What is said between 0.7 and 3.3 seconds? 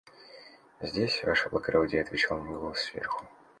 «Здесь, ваше благородие»,– отвечал мне голос сверху.